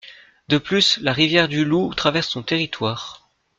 De 0.49 0.57
plus, 0.57 0.97
la 1.03 1.13
rivière 1.13 1.47
du 1.47 1.63
Loup 1.63 1.93
traverse 1.93 2.27
son 2.29 2.41
territoire. 2.41 3.29